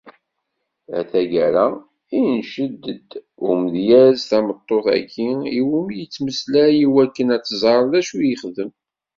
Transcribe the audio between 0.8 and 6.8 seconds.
Ar taggara, inced-d umdyaz tameṭṭut-agi i wumi yettmeslay